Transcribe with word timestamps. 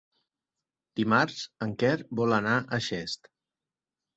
Dimarts 0.99 1.43
en 1.67 1.75
Quer 1.83 1.93
vol 2.21 2.35
anar 2.39 2.57
a 2.63 2.81
Xest. 2.87 3.31